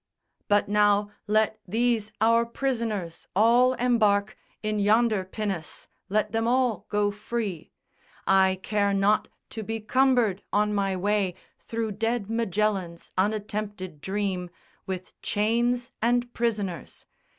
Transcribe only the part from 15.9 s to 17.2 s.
and prisoners.